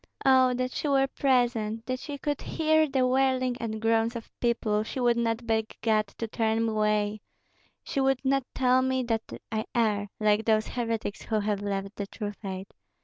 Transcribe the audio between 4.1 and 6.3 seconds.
of people, she would not beg God to